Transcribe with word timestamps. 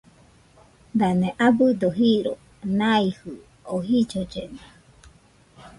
Dane 0.99 1.29
abɨdo 1.45 1.87
jiro 1.97 2.33
naijɨ 2.77 3.31
oo 3.71 3.79
jillollena. 3.87 4.63